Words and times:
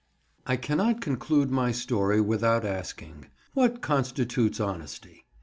I 0.47 0.57
CANNOT 0.57 0.99
conclude 0.99 1.51
my 1.51 1.71
story 1.71 2.19
without 2.19 2.65
asking, 2.65 3.27
What 3.53 3.81
constitutes 3.83 4.59
honesty? 4.59 5.25